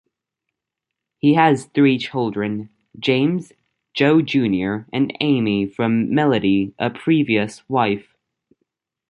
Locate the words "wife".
7.69-8.07